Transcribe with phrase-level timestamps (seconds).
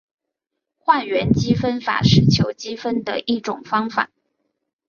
[0.79, 4.09] 换元积分法是求积分的一种方法。